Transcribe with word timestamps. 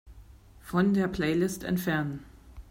Von 0.61 0.95
der 0.95 1.07
Playlist 1.07 1.63
entfernen. 1.63 2.25